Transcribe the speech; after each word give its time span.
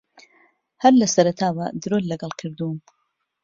ھەر 0.83 0.93
لە 1.01 1.07
سەرەتاوە 1.13 1.65
درۆت 1.83 2.05
لەگەڵ 2.11 2.31
کردووم. 2.41 2.77